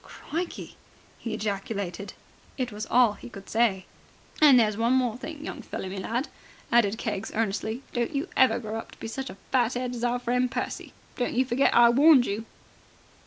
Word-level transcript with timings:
"Crikey!" 0.03 0.77
he 1.19 1.31
ejaculated. 1.35 2.13
It 2.57 2.71
was 2.71 2.87
all 2.87 3.11
that 3.13 3.19
he 3.19 3.29
could 3.29 3.47
say. 3.47 3.85
"And 4.41 4.59
there's 4.59 4.75
one 4.75 4.93
more 4.93 5.15
thing, 5.15 5.45
young 5.45 5.61
feller 5.61 5.89
me 5.89 5.97
lad," 5.97 6.27
added 6.71 6.97
Keggs 6.97 7.31
earnestly, 7.35 7.83
"don't 7.93 8.15
you 8.15 8.27
ever 8.35 8.57
grow 8.57 8.79
up 8.79 8.89
to 8.93 8.97
be 8.99 9.07
such 9.07 9.29
a 9.29 9.37
fat'ead 9.53 9.93
as 9.93 10.03
our 10.03 10.17
friend 10.17 10.49
Percy. 10.49 10.93
Don't 11.17 11.45
forget 11.45 11.71
I 11.75 11.89
warned 11.89 12.25
you." 12.25 12.45